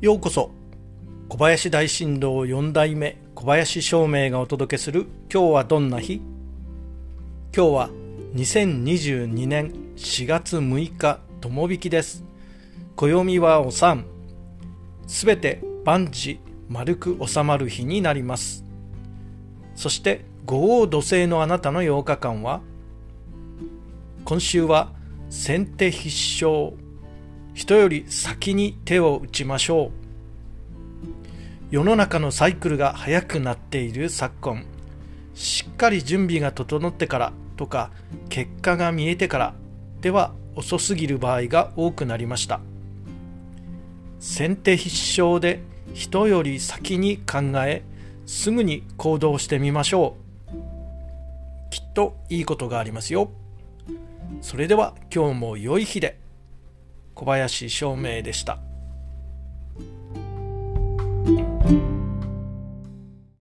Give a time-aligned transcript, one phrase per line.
[0.00, 0.50] ようこそ。
[1.28, 6.22] 小林大震動4代目小林照明がお届けする今日はどんな日？
[7.54, 7.90] 今日は
[8.34, 12.24] 2022年4月6日友引きです。
[12.96, 14.06] 暦はおさん。
[15.06, 18.64] すべて万事丸く収まる日になります。
[19.74, 22.62] そして五王土星のあなたの8日間は
[24.24, 24.94] 今週は
[25.28, 26.08] 先手必
[26.42, 26.72] 勝。
[27.60, 29.90] 人より先に手を打ちましょう。
[31.70, 34.64] 世の中のサイクルが速くなっている昨今。
[35.34, 37.90] しっかり準備が整ってからとか
[38.30, 39.54] 結果が見えてから
[40.00, 42.60] では遅すぎる場合が多くなりました。
[44.20, 45.60] 先手必勝で
[45.92, 47.82] 人より先に考え
[48.24, 50.16] すぐに行動してみましょ
[50.48, 51.68] う。
[51.68, 53.30] きっといいことがありますよ。
[54.40, 56.29] それでは今日も良い日で。
[57.14, 58.58] 小林照明でした。